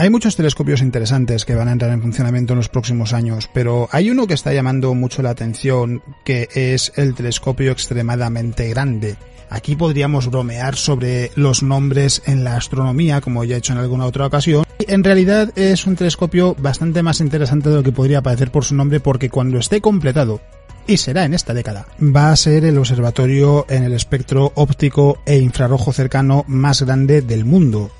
Hay 0.00 0.10
muchos 0.10 0.36
telescopios 0.36 0.80
interesantes 0.80 1.44
que 1.44 1.56
van 1.56 1.66
a 1.66 1.72
entrar 1.72 1.90
en 1.90 2.00
funcionamiento 2.00 2.52
en 2.52 2.58
los 2.58 2.68
próximos 2.68 3.12
años, 3.12 3.50
pero 3.52 3.88
hay 3.90 4.10
uno 4.10 4.28
que 4.28 4.34
está 4.34 4.52
llamando 4.52 4.94
mucho 4.94 5.22
la 5.22 5.30
atención, 5.30 6.04
que 6.24 6.48
es 6.54 6.92
el 6.94 7.16
telescopio 7.16 7.72
extremadamente 7.72 8.68
grande. 8.68 9.16
Aquí 9.50 9.74
podríamos 9.74 10.30
bromear 10.30 10.76
sobre 10.76 11.32
los 11.34 11.64
nombres 11.64 12.22
en 12.26 12.44
la 12.44 12.56
astronomía, 12.56 13.20
como 13.20 13.42
ya 13.42 13.56
he 13.56 13.58
hecho 13.58 13.72
en 13.72 13.80
alguna 13.80 14.06
otra 14.06 14.26
ocasión. 14.26 14.62
En 14.78 15.02
realidad 15.02 15.50
es 15.58 15.84
un 15.84 15.96
telescopio 15.96 16.54
bastante 16.56 17.02
más 17.02 17.20
interesante 17.20 17.68
de 17.68 17.74
lo 17.74 17.82
que 17.82 17.90
podría 17.90 18.22
parecer 18.22 18.52
por 18.52 18.64
su 18.64 18.76
nombre, 18.76 19.00
porque 19.00 19.30
cuando 19.30 19.58
esté 19.58 19.80
completado, 19.80 20.40
y 20.86 20.96
será 20.96 21.24
en 21.24 21.34
esta 21.34 21.54
década, 21.54 21.86
va 22.00 22.30
a 22.30 22.36
ser 22.36 22.64
el 22.64 22.78
observatorio 22.78 23.66
en 23.68 23.82
el 23.82 23.92
espectro 23.92 24.52
óptico 24.54 25.18
e 25.26 25.38
infrarrojo 25.38 25.92
cercano 25.92 26.44
más 26.46 26.82
grande 26.82 27.20
del 27.20 27.44
mundo. 27.44 27.90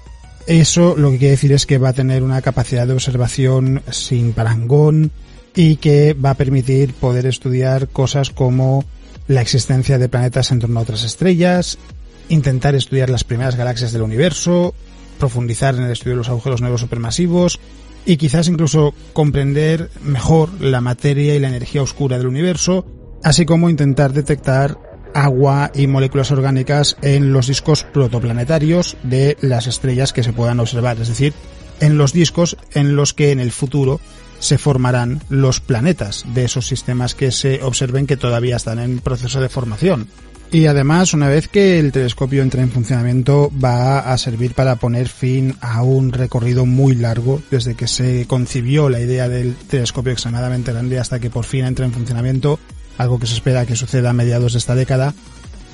Eso 0.48 0.96
lo 0.96 1.10
que 1.10 1.18
quiere 1.18 1.32
decir 1.32 1.52
es 1.52 1.66
que 1.66 1.76
va 1.76 1.90
a 1.90 1.92
tener 1.92 2.22
una 2.22 2.40
capacidad 2.40 2.86
de 2.86 2.94
observación 2.94 3.82
sin 3.90 4.32
parangón 4.32 5.10
y 5.54 5.76
que 5.76 6.14
va 6.14 6.30
a 6.30 6.36
permitir 6.36 6.94
poder 6.94 7.26
estudiar 7.26 7.88
cosas 7.88 8.30
como 8.30 8.82
la 9.26 9.42
existencia 9.42 9.98
de 9.98 10.08
planetas 10.08 10.50
en 10.50 10.60
torno 10.60 10.80
a 10.80 10.84
otras 10.84 11.04
estrellas, 11.04 11.76
intentar 12.30 12.74
estudiar 12.74 13.10
las 13.10 13.24
primeras 13.24 13.56
galaxias 13.56 13.92
del 13.92 14.00
universo, 14.00 14.72
profundizar 15.18 15.74
en 15.74 15.82
el 15.82 15.92
estudio 15.92 16.12
de 16.12 16.18
los 16.18 16.30
agujeros 16.30 16.62
negros 16.62 16.80
supermasivos 16.80 17.60
y 18.06 18.16
quizás 18.16 18.48
incluso 18.48 18.94
comprender 19.12 19.90
mejor 20.02 20.62
la 20.62 20.80
materia 20.80 21.34
y 21.34 21.40
la 21.40 21.48
energía 21.48 21.82
oscura 21.82 22.16
del 22.16 22.26
universo, 22.26 22.86
así 23.22 23.44
como 23.44 23.68
intentar 23.68 24.14
detectar 24.14 24.78
agua 25.14 25.70
y 25.74 25.86
moléculas 25.86 26.30
orgánicas 26.30 26.96
en 27.02 27.32
los 27.32 27.46
discos 27.46 27.84
protoplanetarios 27.84 28.96
de 29.02 29.36
las 29.40 29.66
estrellas 29.66 30.12
que 30.12 30.22
se 30.22 30.32
puedan 30.32 30.60
observar, 30.60 30.98
es 31.00 31.08
decir, 31.08 31.34
en 31.80 31.98
los 31.98 32.12
discos 32.12 32.56
en 32.74 32.96
los 32.96 33.14
que 33.14 33.30
en 33.30 33.40
el 33.40 33.52
futuro 33.52 34.00
se 34.40 34.58
formarán 34.58 35.20
los 35.28 35.60
planetas 35.60 36.24
de 36.34 36.44
esos 36.44 36.66
sistemas 36.66 37.14
que 37.14 37.32
se 37.32 37.62
observen 37.62 38.06
que 38.06 38.16
todavía 38.16 38.56
están 38.56 38.78
en 38.78 39.00
proceso 39.00 39.40
de 39.40 39.48
formación. 39.48 40.08
Y 40.50 40.64
además, 40.64 41.12
una 41.12 41.28
vez 41.28 41.46
que 41.46 41.78
el 41.78 41.92
telescopio 41.92 42.42
entre 42.42 42.62
en 42.62 42.70
funcionamiento, 42.70 43.52
va 43.62 43.98
a 43.98 44.16
servir 44.16 44.54
para 44.54 44.76
poner 44.76 45.08
fin 45.08 45.54
a 45.60 45.82
un 45.82 46.10
recorrido 46.10 46.64
muy 46.64 46.94
largo, 46.94 47.42
desde 47.50 47.74
que 47.74 47.86
se 47.86 48.26
concibió 48.26 48.88
la 48.88 49.00
idea 49.00 49.28
del 49.28 49.54
telescopio 49.54 50.12
extremadamente 50.12 50.72
grande 50.72 50.98
hasta 50.98 51.20
que 51.20 51.28
por 51.28 51.44
fin 51.44 51.66
entre 51.66 51.84
en 51.84 51.92
funcionamiento 51.92 52.58
algo 52.98 53.18
que 53.18 53.26
se 53.26 53.34
espera 53.34 53.64
que 53.64 53.76
suceda 53.76 54.10
a 54.10 54.12
mediados 54.12 54.52
de 54.52 54.58
esta 54.58 54.74
década 54.74 55.14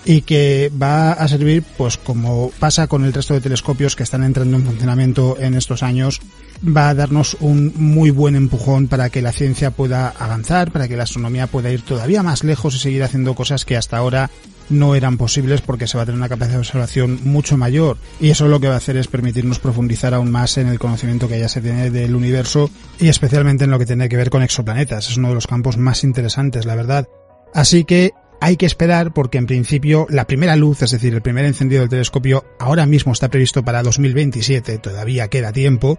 y 0.05 0.21
que 0.21 0.71
va 0.81 1.13
a 1.13 1.29
servir, 1.29 1.65
pues 1.77 1.97
como 1.97 2.51
pasa 2.59 2.87
con 2.87 3.05
el 3.05 3.13
resto 3.13 3.35
de 3.35 3.41
telescopios 3.41 3.97
que 3.97 4.03
están 4.03 4.23
entrando 4.23 4.57
en 4.57 4.65
funcionamiento 4.65 5.37
en 5.41 5.55
estos 5.55 5.83
años, 5.83 6.21
va 6.65 6.91
a 6.91 6.95
darnos 6.95 7.37
un 7.41 7.73
muy 7.77 8.11
buen 8.11 8.37
empujón 8.37 8.89
para 8.89 9.11
que 9.11 9.23
la 9.23 9.33
ciencia 9.33 9.71
pueda 9.71 10.09
avanzar, 10.11 10.71
para 10.71 10.89
que 10.89 10.97
la 10.97 11.05
astronomía 11.05 11.47
pueda 11.47 11.71
ir 11.71 11.83
todavía 11.83 12.23
más 12.23 12.45
lejos 12.45 12.75
y 12.75 12.79
seguir 12.79 13.03
haciendo 13.03 13.35
cosas 13.35 13.65
que 13.65 13.77
hasta 13.77 13.97
ahora 13.97 14.31
no 14.71 14.95
eran 14.95 15.19
posibles 15.19 15.61
porque 15.61 15.87
se 15.87 15.97
va 15.97 16.05
a 16.05 16.07
tener 16.07 16.19
una 16.19 16.29
capacidad 16.29 16.57
de 16.57 16.61
observación 16.61 17.21
mucho 17.25 17.59
mayor 17.59 17.99
y 18.19 18.31
eso 18.31 18.49
lo 18.49 18.61
que 18.61 18.69
va 18.69 18.75
a 18.75 18.79
hacer 18.79 18.97
es 18.97 19.09
permitirnos 19.09 19.59
profundizar 19.59 20.15
aún 20.15 20.31
más 20.31 20.57
en 20.57 20.69
el 20.69 20.79
conocimiento 20.79 21.29
que 21.29 21.39
ya 21.39 21.49
se 21.49 21.61
tiene 21.61 21.91
del 21.91 22.15
universo 22.15 22.71
y 22.99 23.09
especialmente 23.09 23.65
en 23.65 23.71
lo 23.71 23.79
que 23.79 23.87
tiene 23.87 24.09
que 24.09 24.17
ver 24.17 24.31
con 24.31 24.43
exoplanetas. 24.43 25.11
Es 25.11 25.17
uno 25.17 25.29
de 25.29 25.35
los 25.35 25.47
campos 25.47 25.77
más 25.77 26.03
interesantes, 26.05 26.65
la 26.65 26.77
verdad. 26.77 27.09
Así 27.55 27.85
que 27.85 28.13
hay 28.41 28.57
que 28.57 28.67
esperar 28.67 29.15
porque 29.15 29.39
en 29.39 29.47
principio 29.47 30.07
la 30.11 30.27
primera 30.27 30.57
luz, 30.57 30.83
es 30.83 30.91
decir, 30.91 31.15
el 31.15 31.23
primer 31.23 31.47
encendido 31.47 31.81
del 31.81 31.89
telescopio, 31.89 32.45
ahora 32.59 32.85
mismo 32.85 33.13
está 33.13 33.31
previsto 33.31 33.65
para 33.65 33.83
2027, 33.83 34.79
todavía 34.79 35.29
queda 35.29 35.53
tiempo, 35.53 35.99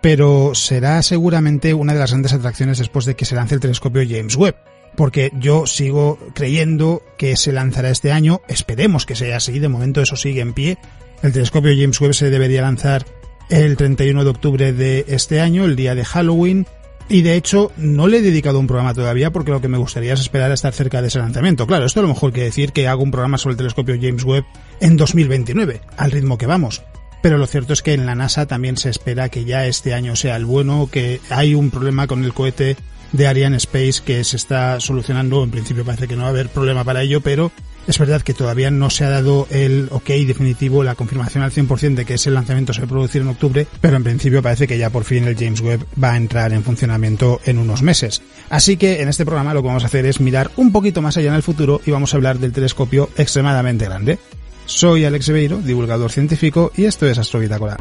pero 0.00 0.54
será 0.54 1.02
seguramente 1.02 1.74
una 1.74 1.92
de 1.92 1.98
las 1.98 2.12
grandes 2.12 2.32
atracciones 2.32 2.78
después 2.78 3.04
de 3.04 3.14
que 3.14 3.24
se 3.24 3.34
lance 3.34 3.56
el 3.56 3.60
telescopio 3.60 4.02
James 4.08 4.36
Webb, 4.36 4.56
porque 4.96 5.32
yo 5.38 5.66
sigo 5.66 6.18
creyendo 6.34 7.02
que 7.18 7.36
se 7.36 7.52
lanzará 7.52 7.90
este 7.90 8.12
año, 8.12 8.40
esperemos 8.48 9.04
que 9.04 9.16
sea 9.16 9.36
así, 9.36 9.58
de 9.58 9.68
momento 9.68 10.00
eso 10.00 10.16
sigue 10.16 10.40
en 10.40 10.54
pie, 10.54 10.78
el 11.22 11.32
telescopio 11.32 11.72
James 11.76 12.00
Webb 12.00 12.14
se 12.14 12.30
debería 12.30 12.62
lanzar 12.62 13.04
el 13.50 13.76
31 13.76 14.24
de 14.24 14.30
octubre 14.30 14.72
de 14.72 15.04
este 15.08 15.40
año, 15.40 15.64
el 15.64 15.76
día 15.76 15.94
de 15.94 16.04
Halloween, 16.04 16.66
y 17.08 17.22
de 17.22 17.36
hecho, 17.36 17.72
no 17.76 18.06
le 18.06 18.18
he 18.18 18.22
dedicado 18.22 18.58
un 18.58 18.66
programa 18.66 18.94
todavía 18.94 19.30
porque 19.30 19.50
lo 19.50 19.60
que 19.60 19.68
me 19.68 19.78
gustaría 19.78 20.14
es 20.14 20.20
esperar 20.20 20.50
a 20.50 20.54
estar 20.54 20.72
cerca 20.72 21.02
de 21.02 21.08
ese 21.08 21.18
lanzamiento. 21.18 21.66
Claro, 21.66 21.84
esto 21.84 22.00
a 22.00 22.02
lo 22.02 22.08
mejor 22.08 22.32
quiere 22.32 22.46
decir 22.46 22.72
que 22.72 22.88
hago 22.88 23.02
un 23.02 23.10
programa 23.10 23.38
sobre 23.38 23.52
el 23.52 23.58
telescopio 23.58 23.96
James 24.00 24.24
Webb 24.24 24.44
en 24.80 24.96
2029, 24.96 25.80
al 25.96 26.10
ritmo 26.10 26.38
que 26.38 26.46
vamos. 26.46 26.82
Pero 27.22 27.38
lo 27.38 27.46
cierto 27.46 27.72
es 27.72 27.82
que 27.82 27.94
en 27.94 28.04
la 28.04 28.14
NASA 28.14 28.46
también 28.46 28.76
se 28.76 28.90
espera 28.90 29.28
que 29.28 29.44
ya 29.44 29.66
este 29.66 29.94
año 29.94 30.16
sea 30.16 30.36
el 30.36 30.44
bueno, 30.44 30.88
que 30.90 31.20
hay 31.30 31.54
un 31.54 31.70
problema 31.70 32.06
con 32.06 32.24
el 32.24 32.34
cohete 32.34 32.76
de 33.12 33.26
Ariane 33.26 33.58
Space 33.58 34.02
que 34.04 34.24
se 34.24 34.36
está 34.36 34.80
solucionando. 34.80 35.44
En 35.44 35.50
principio 35.50 35.84
parece 35.84 36.08
que 36.08 36.16
no 36.16 36.22
va 36.22 36.28
a 36.28 36.30
haber 36.30 36.48
problema 36.48 36.82
para 36.82 37.02
ello, 37.02 37.20
pero 37.20 37.52
es 37.86 37.98
verdad 37.98 38.22
que 38.22 38.34
todavía 38.34 38.70
no 38.70 38.90
se 38.90 39.04
ha 39.04 39.10
dado 39.10 39.46
el 39.50 39.88
ok 39.90 40.08
definitivo, 40.26 40.84
la 40.84 40.94
confirmación 40.94 41.42
al 41.42 41.52
100% 41.52 41.94
de 41.94 42.04
que 42.04 42.14
ese 42.14 42.30
lanzamiento 42.30 42.72
se 42.72 42.80
va 42.80 42.86
a 42.86 42.88
producir 42.88 43.22
en 43.22 43.28
octubre, 43.28 43.66
pero 43.80 43.96
en 43.96 44.04
principio 44.04 44.42
parece 44.42 44.66
que 44.66 44.78
ya 44.78 44.90
por 44.90 45.04
fin 45.04 45.24
el 45.24 45.36
James 45.36 45.60
Webb 45.60 45.86
va 46.02 46.12
a 46.12 46.16
entrar 46.16 46.52
en 46.52 46.62
funcionamiento 46.62 47.40
en 47.44 47.58
unos 47.58 47.82
meses. 47.82 48.22
Así 48.50 48.76
que 48.76 49.02
en 49.02 49.08
este 49.08 49.24
programa 49.24 49.54
lo 49.54 49.62
que 49.62 49.68
vamos 49.68 49.84
a 49.84 49.86
hacer 49.86 50.06
es 50.06 50.20
mirar 50.20 50.50
un 50.56 50.72
poquito 50.72 51.02
más 51.02 51.16
allá 51.16 51.28
en 51.28 51.36
el 51.36 51.42
futuro 51.42 51.80
y 51.84 51.90
vamos 51.90 52.12
a 52.12 52.16
hablar 52.16 52.38
del 52.38 52.52
telescopio 52.52 53.10
extremadamente 53.16 53.84
grande. 53.84 54.18
Soy 54.64 55.04
Alex 55.04 55.28
Beiro, 55.30 55.58
divulgador 55.58 56.10
científico, 56.12 56.72
y 56.76 56.84
esto 56.84 57.06
es 57.06 57.18
Astrobitácora. 57.18 57.76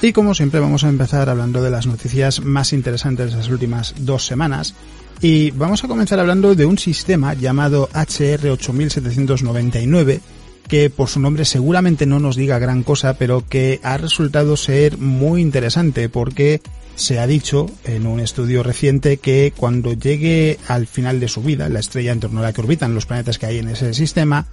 Y 0.00 0.12
como 0.12 0.32
siempre 0.32 0.60
vamos 0.60 0.84
a 0.84 0.88
empezar 0.88 1.28
hablando 1.28 1.60
de 1.60 1.70
las 1.70 1.88
noticias 1.88 2.44
más 2.44 2.72
interesantes 2.72 3.32
de 3.32 3.36
las 3.36 3.48
últimas 3.48 3.96
dos 3.98 4.24
semanas. 4.24 4.74
Y 5.20 5.50
vamos 5.50 5.82
a 5.82 5.88
comenzar 5.88 6.20
hablando 6.20 6.54
de 6.54 6.66
un 6.66 6.78
sistema 6.78 7.34
llamado 7.34 7.88
HR8799 7.90 10.20
que 10.68 10.90
por 10.90 11.08
su 11.08 11.18
nombre 11.18 11.44
seguramente 11.44 12.06
no 12.06 12.20
nos 12.20 12.36
diga 12.36 12.60
gran 12.60 12.84
cosa, 12.84 13.14
pero 13.14 13.44
que 13.48 13.80
ha 13.82 13.96
resultado 13.96 14.56
ser 14.56 14.98
muy 14.98 15.40
interesante 15.40 16.08
porque 16.08 16.60
se 16.94 17.18
ha 17.18 17.26
dicho 17.26 17.66
en 17.84 18.06
un 18.06 18.20
estudio 18.20 18.62
reciente 18.62 19.16
que 19.16 19.52
cuando 19.56 19.94
llegue 19.94 20.58
al 20.68 20.86
final 20.86 21.20
de 21.20 21.28
su 21.28 21.42
vida, 21.42 21.68
la 21.68 21.80
estrella 21.80 22.12
en 22.12 22.20
torno 22.20 22.40
a 22.40 22.42
la 22.42 22.52
que 22.52 22.60
orbitan 22.60 22.94
los 22.94 23.06
planetas 23.06 23.38
que 23.38 23.46
hay 23.46 23.58
en 23.58 23.68
ese 23.68 23.94
sistema, 23.94 24.46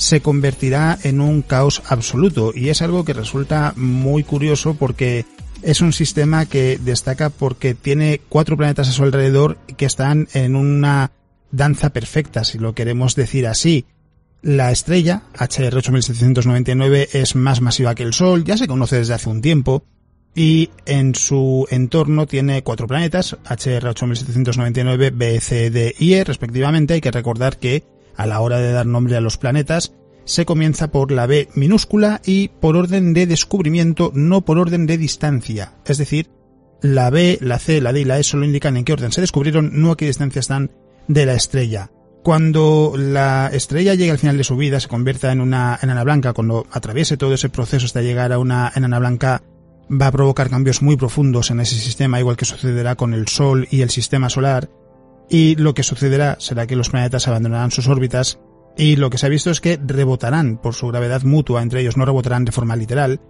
se 0.00 0.22
convertirá 0.22 0.98
en 1.02 1.20
un 1.20 1.42
caos 1.42 1.82
absoluto 1.86 2.52
y 2.54 2.70
es 2.70 2.80
algo 2.80 3.04
que 3.04 3.12
resulta 3.12 3.74
muy 3.76 4.24
curioso 4.24 4.72
porque 4.74 5.26
es 5.60 5.82
un 5.82 5.92
sistema 5.92 6.46
que 6.46 6.78
destaca 6.78 7.28
porque 7.28 7.74
tiene 7.74 8.22
cuatro 8.30 8.56
planetas 8.56 8.88
a 8.88 8.92
su 8.92 9.02
alrededor 9.02 9.58
que 9.76 9.84
están 9.84 10.26
en 10.32 10.56
una 10.56 11.12
danza 11.50 11.90
perfecta, 11.90 12.44
si 12.44 12.56
lo 12.56 12.74
queremos 12.74 13.14
decir 13.14 13.46
así. 13.46 13.84
La 14.40 14.72
estrella, 14.72 15.24
HR 15.38 15.76
8799, 15.76 17.10
es 17.12 17.36
más 17.36 17.60
masiva 17.60 17.94
que 17.94 18.02
el 18.02 18.14
Sol, 18.14 18.42
ya 18.44 18.56
se 18.56 18.66
conoce 18.66 18.96
desde 18.96 19.12
hace 19.12 19.28
un 19.28 19.42
tiempo, 19.42 19.84
y 20.34 20.70
en 20.86 21.14
su 21.14 21.66
entorno 21.70 22.26
tiene 22.26 22.62
cuatro 22.62 22.86
planetas, 22.86 23.36
HR 23.44 23.88
8799, 23.88 25.10
B, 25.10 25.40
C, 25.40 25.68
D 25.68 25.94
y 25.98 26.14
E, 26.14 26.24
respectivamente. 26.24 26.94
Hay 26.94 27.02
que 27.02 27.10
recordar 27.10 27.58
que 27.58 27.84
a 28.16 28.26
la 28.26 28.40
hora 28.40 28.58
de 28.58 28.72
dar 28.72 28.86
nombre 28.86 29.16
a 29.16 29.20
los 29.20 29.36
planetas, 29.36 29.94
se 30.24 30.44
comienza 30.44 30.90
por 30.90 31.10
la 31.10 31.26
B 31.26 31.48
minúscula 31.54 32.20
y 32.24 32.48
por 32.48 32.76
orden 32.76 33.14
de 33.14 33.26
descubrimiento, 33.26 34.12
no 34.14 34.42
por 34.44 34.58
orden 34.58 34.86
de 34.86 34.98
distancia. 34.98 35.74
Es 35.84 35.98
decir, 35.98 36.28
la 36.82 37.10
B, 37.10 37.38
la 37.40 37.58
C, 37.58 37.80
la 37.80 37.92
D 37.92 38.00
y 38.00 38.04
la 38.04 38.18
E 38.18 38.22
solo 38.22 38.44
indican 38.44 38.76
en 38.76 38.84
qué 38.84 38.92
orden 38.92 39.12
se 39.12 39.20
descubrieron, 39.20 39.70
no 39.80 39.92
a 39.92 39.96
qué 39.96 40.06
distancia 40.06 40.40
están 40.40 40.70
de 41.08 41.26
la 41.26 41.34
estrella. 41.34 41.90
Cuando 42.22 42.94
la 42.96 43.50
estrella 43.52 43.94
llegue 43.94 44.10
al 44.10 44.18
final 44.18 44.36
de 44.36 44.44
su 44.44 44.56
vida, 44.56 44.78
se 44.78 44.88
convierta 44.88 45.32
en 45.32 45.40
una 45.40 45.78
enana 45.82 46.04
blanca, 46.04 46.34
cuando 46.34 46.66
atraviese 46.70 47.16
todo 47.16 47.34
ese 47.34 47.48
proceso 47.48 47.86
hasta 47.86 48.02
llegar 48.02 48.32
a 48.32 48.38
una 48.38 48.70
enana 48.74 48.98
blanca, 48.98 49.42
va 49.90 50.08
a 50.08 50.12
provocar 50.12 50.50
cambios 50.50 50.82
muy 50.82 50.96
profundos 50.96 51.50
en 51.50 51.60
ese 51.60 51.76
sistema, 51.76 52.20
igual 52.20 52.36
que 52.36 52.44
sucederá 52.44 52.94
con 52.94 53.14
el 53.14 53.26
Sol 53.26 53.66
y 53.70 53.80
el 53.80 53.90
sistema 53.90 54.28
solar. 54.28 54.68
Y 55.30 55.54
lo 55.54 55.72
que 55.74 55.84
sucederá 55.84 56.36
será 56.40 56.66
que 56.66 56.76
los 56.76 56.90
planetas 56.90 57.28
abandonarán 57.28 57.70
sus 57.70 57.88
órbitas 57.88 58.40
y 58.76 58.96
lo 58.96 59.10
que 59.10 59.18
se 59.18 59.26
ha 59.26 59.30
visto 59.30 59.50
es 59.50 59.60
que 59.60 59.78
rebotarán 59.82 60.58
por 60.58 60.74
su 60.74 60.88
gravedad 60.88 61.22
mutua 61.22 61.62
entre 61.62 61.80
ellos, 61.80 61.96
no 61.96 62.04
rebotarán 62.04 62.44
de 62.44 62.52
forma 62.52 62.76
literal. 62.76 63.20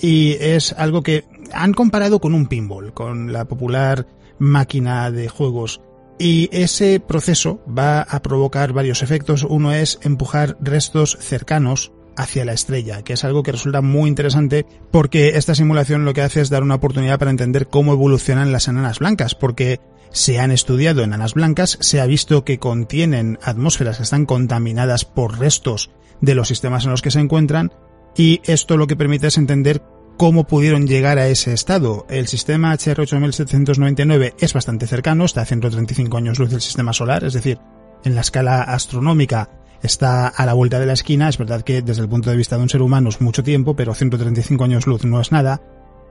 Y 0.00 0.32
es 0.40 0.72
algo 0.72 1.02
que 1.02 1.24
han 1.52 1.72
comparado 1.72 2.20
con 2.20 2.34
un 2.34 2.48
pinball, 2.48 2.92
con 2.92 3.32
la 3.32 3.46
popular 3.46 4.06
máquina 4.38 5.10
de 5.10 5.28
juegos 5.28 5.80
y 6.18 6.48
ese 6.52 7.00
proceso 7.00 7.60
va 7.66 8.00
a 8.02 8.22
provocar 8.22 8.72
varios 8.72 9.02
efectos. 9.02 9.44
Uno 9.48 9.72
es 9.72 9.98
empujar 10.02 10.56
restos 10.60 11.16
cercanos 11.20 11.92
hacia 12.16 12.44
la 12.44 12.52
estrella, 12.52 13.02
que 13.02 13.14
es 13.14 13.24
algo 13.24 13.42
que 13.42 13.52
resulta 13.52 13.82
muy 13.82 14.08
interesante 14.08 14.66
porque 14.90 15.36
esta 15.36 15.54
simulación 15.54 16.04
lo 16.04 16.14
que 16.14 16.22
hace 16.22 16.40
es 16.40 16.50
dar 16.50 16.62
una 16.62 16.76
oportunidad 16.76 17.18
para 17.18 17.30
entender 17.30 17.68
cómo 17.68 17.92
evolucionan 17.92 18.52
las 18.52 18.68
enanas 18.68 18.98
blancas, 18.98 19.34
porque 19.34 19.80
se 20.10 20.38
han 20.38 20.50
estudiado 20.50 21.02
enanas 21.02 21.34
blancas, 21.34 21.78
se 21.80 22.00
ha 22.00 22.06
visto 22.06 22.44
que 22.44 22.58
contienen 22.58 23.38
atmósferas 23.42 23.98
que 23.98 24.04
están 24.04 24.26
contaminadas 24.26 25.04
por 25.04 25.38
restos 25.38 25.90
de 26.20 26.34
los 26.34 26.48
sistemas 26.48 26.84
en 26.84 26.90
los 26.90 27.02
que 27.02 27.10
se 27.10 27.20
encuentran, 27.20 27.72
y 28.16 28.40
esto 28.44 28.76
lo 28.76 28.86
que 28.86 28.96
permite 28.96 29.26
es 29.26 29.36
entender 29.36 29.82
cómo 30.16 30.46
pudieron 30.46 30.86
llegar 30.86 31.18
a 31.18 31.28
ese 31.28 31.52
estado. 31.52 32.06
El 32.08 32.26
sistema 32.26 32.72
HR 32.72 33.02
8799 33.02 34.34
es 34.40 34.52
bastante 34.54 34.86
cercano, 34.86 35.24
está 35.24 35.42
a 35.42 35.46
135 35.46 36.16
años 36.16 36.38
luz 36.38 36.50
del 36.50 36.62
sistema 36.62 36.92
solar, 36.92 37.24
es 37.24 37.34
decir, 37.34 37.58
en 38.04 38.14
la 38.14 38.22
escala 38.22 38.62
astronómica 38.62 39.50
está 39.82 40.28
a 40.28 40.46
la 40.46 40.54
vuelta 40.54 40.78
de 40.78 40.86
la 40.86 40.92
esquina. 40.92 41.28
Es 41.28 41.38
verdad 41.38 41.62
que 41.62 41.82
desde 41.82 42.02
el 42.02 42.08
punto 42.08 42.30
de 42.30 42.36
vista 42.36 42.56
de 42.56 42.62
un 42.62 42.68
ser 42.68 42.82
humano 42.82 43.08
es 43.08 43.20
mucho 43.20 43.42
tiempo, 43.42 43.74
pero 43.74 43.94
135 43.94 44.64
años 44.64 44.86
luz 44.86 45.04
no 45.04 45.20
es 45.20 45.32
nada. 45.32 45.62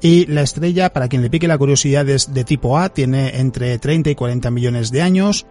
Y 0.01 0.25
la 0.25 0.41
estrella, 0.41 0.91
para 0.91 1.07
quien 1.07 1.21
le 1.21 1.29
pique 1.29 1.47
la 1.47 1.57
curiosidad, 1.57 2.07
es 2.09 2.33
de 2.33 2.43
tipo 2.43 2.77
A, 2.77 2.89
tiene 2.89 3.39
entre 3.39 3.79
30 3.79 4.09
y 4.09 4.15
40 4.15 4.51
millones 4.51 4.91
de 4.91 5.01
años, 5.01 5.45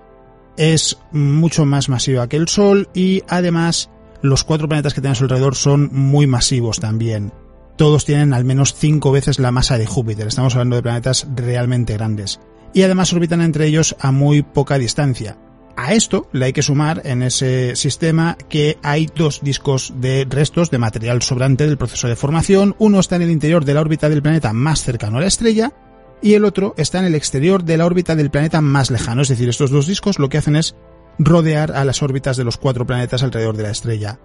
es 0.56 0.99
mucho 1.12 1.64
más 1.64 1.88
masiva 1.88 2.28
que 2.28 2.37
el 2.37 2.49
Sol 2.49 2.88
y 2.94 3.22
además 3.28 3.90
los 4.22 4.44
cuatro 4.44 4.69
planetas 4.69 4.94
que 4.94 5.00
tiene 5.00 5.12
a 5.12 5.16
su 5.16 5.25
alrededor 5.25 5.56
son 5.56 5.90
muy 5.93 6.26
masivos 6.26 6.78
también 6.78 7.32
todos 7.76 8.05
tienen 8.05 8.32
al 8.32 8.44
menos 8.44 8.75
cinco 8.75 9.11
veces 9.12 9.38
la 9.38 9.50
masa 9.50 9.78
de 9.78 9.87
Júpiter. 9.87 10.28
Estamos 10.28 10.55
hablando 10.55 10.76
de 10.76 10.82
planetas 10.82 11.26
realmente 11.34 11.94
grandes. 11.94 12.40
Y 12.72 12.82
además 12.82 13.12
orbitan 13.12 13.40
entre 13.40 13.66
ellos 13.66 13.96
a 14.00 14.11
muy 14.11 14.43
poca 14.43 14.78
distancia. 14.78 15.38
A 15.76 15.93
esto 15.94 16.29
le 16.32 16.47
hay 16.47 16.53
que 16.53 16.62
sumar 16.62 17.03
en 17.05 17.23
ese 17.23 17.75
sistema 17.75 18.38
que 18.49 18.79
hay 18.82 19.09
dos 19.15 19.41
discos 19.43 19.93
de 19.97 20.26
restos 20.29 20.71
de 20.71 20.79
material 20.79 21.21
sobrante 21.23 21.67
del 21.67 21.79
proceso 21.79 22.06
de 22.06 22.17
formación. 22.17 22.76
Uno 22.79 23.00
está 23.00 23.17
en 23.17 23.23
el 23.23 23.31
interior 23.31 23.65
de 23.65 23.75
la 23.75 23.81
órbita 23.81 24.09
del 24.09 24.23
planeta 24.23 24.53
más 24.53 24.82
cercano 24.82 25.19
a 25.19 25.23
la 25.23 25.26
estrella 25.26 25.73
y 26.23 26.35
el 26.35 26.44
otro 26.44 26.75
está 26.76 27.00
en 27.00 27.06
el 27.06 27.17
exterior 27.17 27.65
de 27.65 27.76
la 27.76 27.87
órbita 27.87 28.15
del 28.15 28.31
planeta 28.31 28.61
más 28.61 28.91
lejano. 28.91 29.23
Es 29.23 29.29
decir, 29.29 29.49
estos 29.49 29.71
dos 29.71 29.87
discos 29.87 30.19
lo 30.19 30.29
que 30.29 30.38
hacen 30.38 30.56
es 30.56 30.76
rodear 31.19 31.73
a 31.73 31.85
las 31.85 32.03
órbitas 32.03 32.37
de 32.37 32.44
los 32.44 32.56
cuatro 32.56 32.87
planetas 32.87 33.23
alrededor 33.23 33.56
de 33.56 33.65
la 33.65 33.71
estrella. 33.71 34.21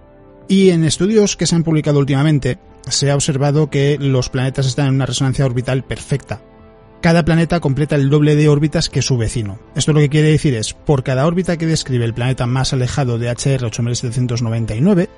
Y 0.47 0.69
en 0.69 0.83
estudios 0.83 1.35
que 1.35 1.45
se 1.45 1.55
han 1.55 1.63
publicado 1.63 1.99
últimamente, 1.99 2.59
se 2.87 3.11
ha 3.11 3.15
observado 3.15 3.69
que 3.69 3.97
los 3.99 4.29
planetas 4.29 4.65
están 4.65 4.87
en 4.87 4.95
una 4.95 5.05
resonancia 5.05 5.45
orbital 5.45 5.83
perfecta. 5.83 6.41
Cada 7.01 7.23
planeta 7.23 7.61
completa 7.61 7.95
el 7.95 8.09
doble 8.09 8.35
de 8.35 8.49
órbitas 8.49 8.89
que 8.89 9.01
su 9.01 9.17
vecino. 9.17 9.57
Esto 9.73 9.93
lo 9.93 10.01
que 10.01 10.09
quiere 10.09 10.31
decir 10.31 10.53
es, 10.53 10.73
por 10.73 11.03
cada 11.03 11.25
órbita 11.25 11.55
que 11.55 11.65
describe 11.65 12.03
el 12.03 12.13
planeta 12.13 12.45
más 12.45 12.73
alejado 12.73 13.17
de 13.17 13.29
HR 13.29 13.65
8799, 13.65 15.09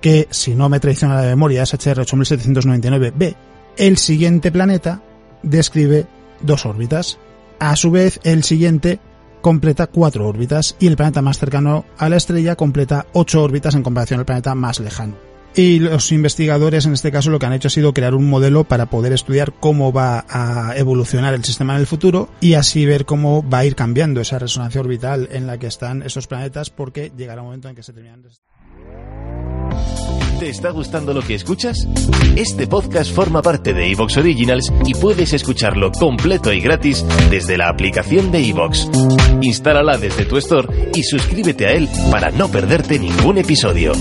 que 0.00 0.28
si 0.30 0.54
no 0.54 0.70
me 0.70 0.80
traiciona 0.80 1.20
la 1.20 1.28
memoria 1.28 1.62
es 1.62 1.74
HR 1.74 2.06
8799b, 2.06 3.34
el 3.76 3.98
siguiente 3.98 4.50
planeta 4.50 5.02
describe 5.42 6.06
dos 6.40 6.64
órbitas. 6.64 7.18
A 7.58 7.76
su 7.76 7.90
vez, 7.90 8.18
el 8.24 8.42
siguiente 8.42 8.98
completa 9.42 9.86
cuatro 9.88 10.26
órbitas 10.26 10.74
y 10.78 10.86
el 10.86 10.96
planeta 10.96 11.20
más 11.20 11.38
cercano 11.38 11.84
a 11.98 12.08
la 12.08 12.16
estrella 12.16 12.56
completa 12.56 13.06
ocho 13.12 13.42
órbitas 13.42 13.74
en 13.74 13.82
comparación 13.82 14.20
al 14.20 14.26
planeta 14.26 14.54
más 14.54 14.80
lejano. 14.80 15.35
Y 15.56 15.78
los 15.78 16.12
investigadores 16.12 16.84
en 16.84 16.92
este 16.92 17.10
caso 17.10 17.30
lo 17.30 17.38
que 17.38 17.46
han 17.46 17.54
hecho 17.54 17.68
ha 17.68 17.70
sido 17.70 17.94
crear 17.94 18.14
un 18.14 18.28
modelo 18.28 18.64
para 18.64 18.90
poder 18.90 19.14
estudiar 19.14 19.54
cómo 19.58 19.90
va 19.90 20.26
a 20.28 20.76
evolucionar 20.76 21.32
el 21.32 21.44
sistema 21.44 21.74
en 21.74 21.80
el 21.80 21.86
futuro 21.86 22.28
y 22.42 22.54
así 22.54 22.84
ver 22.84 23.06
cómo 23.06 23.42
va 23.48 23.58
a 23.58 23.64
ir 23.64 23.74
cambiando 23.74 24.20
esa 24.20 24.38
resonancia 24.38 24.82
orbital 24.82 25.30
en 25.32 25.46
la 25.46 25.58
que 25.58 25.66
están 25.66 26.02
esos 26.02 26.26
planetas 26.26 26.68
porque 26.68 27.10
llegará 27.16 27.40
un 27.40 27.46
momento 27.46 27.70
en 27.70 27.74
que 27.74 27.82
se 27.82 27.94
terminan. 27.94 28.22
¿Te 30.38 30.50
está 30.50 30.70
gustando 30.70 31.14
lo 31.14 31.22
que 31.22 31.34
escuchas? 31.34 31.88
Este 32.36 32.66
podcast 32.66 33.10
forma 33.10 33.40
parte 33.40 33.72
de 33.72 33.90
Evox 33.90 34.18
Originals 34.18 34.70
y 34.84 34.92
puedes 34.92 35.32
escucharlo 35.32 35.90
completo 35.92 36.52
y 36.52 36.60
gratis 36.60 37.02
desde 37.30 37.56
la 37.56 37.70
aplicación 37.70 38.30
de 38.30 38.46
Evox. 38.46 38.90
Instálala 39.40 39.96
desde 39.96 40.26
tu 40.26 40.36
store 40.36 40.90
y 40.94 41.02
suscríbete 41.02 41.66
a 41.66 41.72
él 41.72 41.88
para 42.10 42.30
no 42.30 42.50
perderte 42.50 42.98
ningún 42.98 43.38
episodio. 43.38 43.92